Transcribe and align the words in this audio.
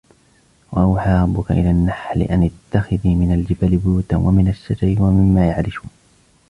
وَأَوْحَى 0.71 1.11
رَبُّكَ 1.13 1.51
إِلَى 1.51 1.71
النَّحْلِ 1.71 2.21
أَنِ 2.21 2.43
اتَّخِذِي 2.71 3.15
مِنَ 3.15 3.33
الْجِبَالِ 3.33 3.77
بُيُوتًا 3.77 4.17
وَمِنَ 4.17 4.47
الشَّجَرِ 4.47 5.01
وَمِمَّا 5.01 5.47
يَعْرِشُونَ 5.47 5.89